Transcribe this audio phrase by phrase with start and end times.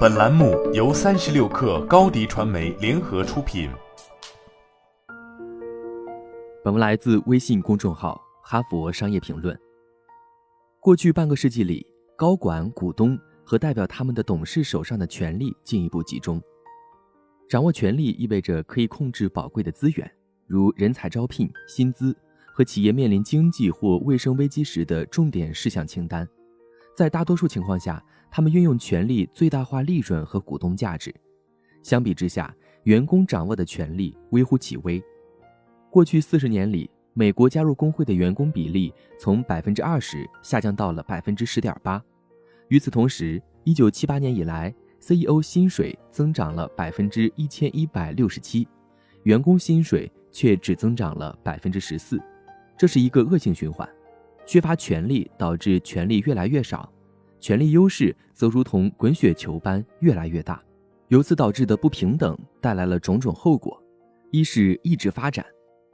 [0.00, 3.70] 本栏目由三十六氪高低传媒联合出品。
[6.62, 9.56] 本文来自微信公众号《哈佛商业评论》。
[10.80, 16.42] 过去半个世纪里，高管、股东和代表他们的董事手上的权力进一步集中。
[17.48, 20.10] 掌握权力意味着可以控制宝贵的资源，
[20.46, 22.14] 如人才招聘、薪资
[22.52, 26.28] 和企业面临经济或卫生危机时的重点事项清单。
[27.00, 31.10] 在大多数情况下，他们运用权力最大化利润和股东价值。
[31.82, 35.02] 相比之下，员工掌握的权力微乎其微。
[35.88, 42.04] 过去四十年里，美国加入工会的员工比例从百分之二十下降到了百分之十点八。
[42.68, 48.68] 与此同时，一九七八年以来，CEO 薪水增长了百分之一千一百六十七，
[49.22, 52.20] 员工薪水却只增长了百分之十四，
[52.76, 53.88] 这是一个恶性循环。
[54.46, 56.90] 缺乏权力导致权力越来越少，
[57.40, 60.62] 权力优势则如同滚雪球般越来越大，
[61.08, 63.82] 由此导致的不平等带来了种种后果。
[64.30, 65.44] 一是抑制发展，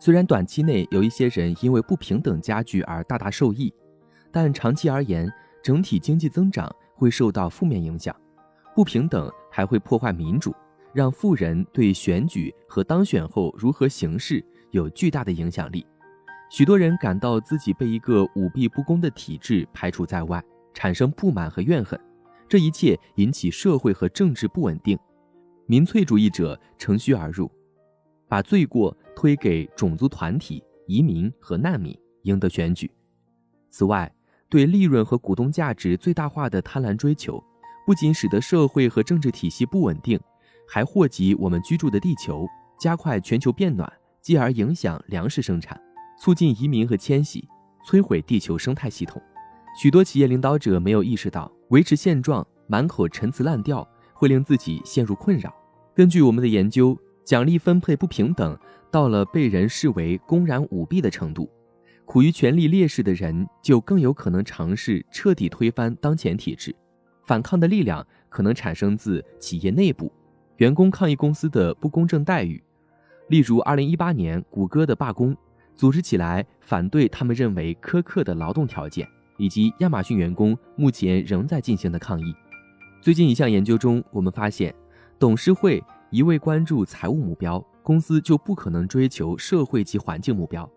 [0.00, 3.72] 虽然短期内有一些人因为不平等加剧而大大受益，
[4.32, 5.30] 但长期而言，
[5.62, 8.14] 整体经济增长会受到负面影响。
[8.74, 10.52] 不平等还会破坏民主，
[10.92, 15.86] 让富人对选举和当选后如何行事有巨大的影响力。
[16.50, 20.42] 许多人感到自己被一个舞弊不公的体制排除在外，
[20.74, 21.98] 产生不满和怨恨，
[22.46, 24.98] 这一切引起社会和政治不稳定。
[25.66, 27.50] 民粹主义者乘虚而入，
[28.28, 32.90] 把罪过推给种族团体、移民和难民，赢得选举。
[33.70, 34.12] 此外，
[34.50, 37.42] 对利润和股东价值最大化的贪婪追求，
[37.86, 40.20] 不仅使得社会和政治体系不稳定，
[40.68, 42.46] 还祸及我们居住的地球，
[42.78, 45.80] 加快全球变暖，继而影响粮食生产。
[46.16, 47.48] 促进移民和迁徙，
[47.84, 49.20] 摧毁地球生态系统。
[49.76, 55.52] 许多企业领导者没有意识到，维持现状、满口陈词滥调会令自己陷入困扰。
[55.92, 58.56] 根据我们的研究，奖励分配不平等
[58.88, 61.50] 到了被人视为公然舞弊的程度。
[62.04, 66.74] 苦于权力劣势的人就更有可能尝试彻底推翻当前体制。
[67.24, 70.12] 反抗的力量可能产生自企业内部，
[70.58, 72.62] 员工抗议公司的不公正待遇，
[73.28, 75.36] 例如2018年谷歌的罢工。
[75.74, 82.34] 组织起来反对他们认为苛刻的劳动条件，以及亚马逊员工目前仍在进行的抗议。
[83.00, 84.74] 最近一项研究中，我们发现，
[85.18, 90.68] 董事会一味关注财务目标，公司就不可能追求社会及环境目标。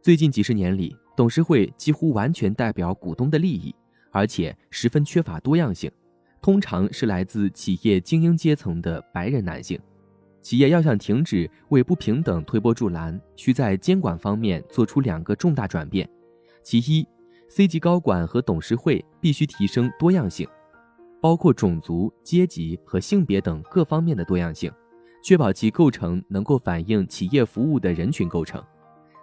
[0.00, 3.74] 最近几十年里，董事会几乎完全代表股东的利益，
[4.10, 5.90] 而且十分缺乏多样性，
[6.40, 9.78] 通常是来自企业精英阶层的白人男性。
[10.42, 16.08] 企业要想停止为不平等推波助澜，需在监管方面做出两个重大转变。
[16.62, 17.06] 其一
[17.48, 20.48] ，C 级高管和董事会必须提升多样性，
[21.20, 24.72] 包括种族、阶级和性别等各方面的多样性，
[25.22, 28.62] 确保其构成能够反映企业服务的人群构成。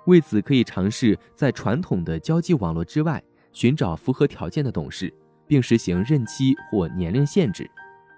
[0.07, 3.21] 为此，可以尝试在传统的交际网络之外
[3.51, 5.13] 寻找符合条件的董事，
[5.45, 7.69] 并实行任期或年龄限制。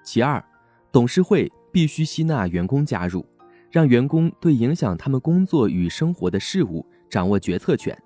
[0.04, 0.44] 其二，
[0.92, 1.52] 董事会。
[1.74, 3.26] 必须吸纳员工加入，
[3.72, 8.00] 让员工对影响他们工作与生活的事物掌握决策权。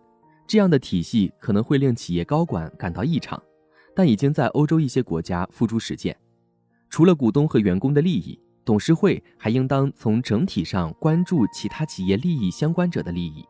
[0.48, 3.42] 这样的体系可能会令企业高管感到异常，
[3.94, 6.16] 但已经在欧洲一些国家付诸实践。
[6.90, 13.46] 除了股东和员工的利益，董事会还应当从整体上关注其他企业利益相关者的利益。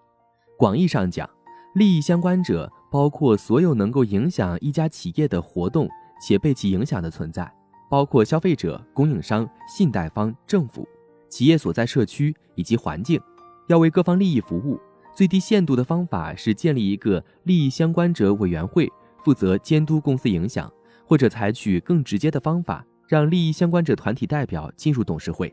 [0.57, 1.29] 广义上讲，
[1.75, 5.87] 利益相关者包括所有能够影响一家企业的活动
[6.19, 7.51] 且被其影响的存在。
[7.89, 10.85] 包括消费者、供应商、信贷方、政府、
[11.29, 13.21] 企业所在社区以及环境，
[13.67, 14.77] 要为各方利益服务。
[15.17, 18.87] 最低限度的方法是建立一个利益相关者委员会，
[19.23, 20.71] 负责监督公司影响，
[21.07, 25.51] 或者采取更直接的方法，让利益相关者团体代表进入董事会。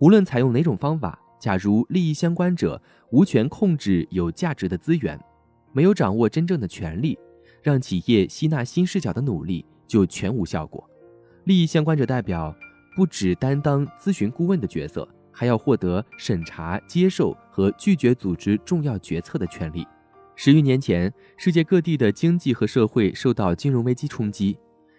[0.00, 2.82] 无论采用哪种方法，假如利益相关者
[3.12, 5.16] 无权控制有价值的资源，
[5.72, 7.16] 没有掌握真正的权利，
[7.62, 10.84] 让企业吸纳新视角的努力就全无效果。
[11.44, 12.52] 利益相关者代表
[12.96, 19.84] 不只担当咨询顾问的角色，还要获得审查、接受和拒绝组织重要决策的权利。
[20.36, 24.56] 十余年前，世界各地的经济和社会受到金融危机冲击，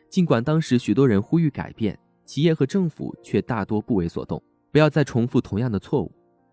[0.10, 4.42] 尽管当时许多人呼吁改变，企业和政府却大多不为所动。
[4.72, 6.12] 不要再重复同样的错误。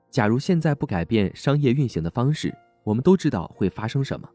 [0.09, 2.55] 假如现在不改变商业运行的方式，
[2.85, 4.29] 我们都知道会发生什么：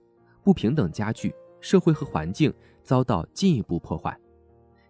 [0.44, 2.54] 不平等加剧，社会和环境
[2.84, 4.18] 遭到进一步破坏。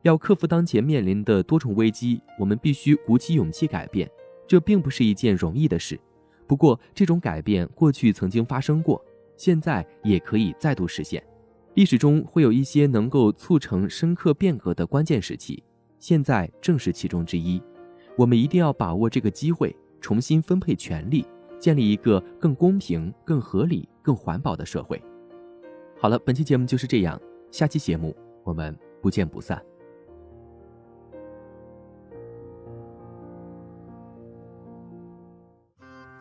[0.04, 4.10] 要克服当前面临的多重危机，我们必须鼓起勇气改变。
[4.48, 6.00] 这并不是一件容易的事。
[6.48, 9.04] 不过，这种改变过去曾经发生过，
[9.36, 11.22] 现在也可以再度实现。
[11.74, 15.64] 历史中会有一些能够促成深刻变革的关键时期，
[16.00, 17.62] 现在正是其中之一。
[18.16, 21.24] 我们一定要把握这个机会，重新分配权力，
[21.60, 25.00] 建立一个更公平、更合理、更环保的社会。
[26.00, 27.22] 好了，本期节目就是这样，
[27.52, 29.62] 下期节目我们不见不散。